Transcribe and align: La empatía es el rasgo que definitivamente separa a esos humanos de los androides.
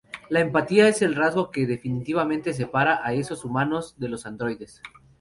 La 0.29 0.39
empatía 0.39 0.87
es 0.87 1.03
el 1.03 1.13
rasgo 1.15 1.51
que 1.51 1.67
definitivamente 1.67 2.55
separa 2.55 3.01
a 3.03 3.13
esos 3.13 3.45
humanos 3.45 3.93
de 3.99 4.09
los 4.09 4.25
androides. 4.25 4.81